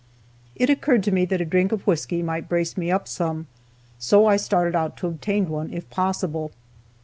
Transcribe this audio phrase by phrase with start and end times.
[0.55, 3.45] It occurred to me that a drink of whisky might brace me up some,
[3.99, 6.51] so I started out to obtain one, if possible.